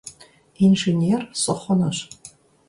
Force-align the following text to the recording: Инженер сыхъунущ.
Инженер 0.65 1.21
сыхъунущ. 1.41 1.97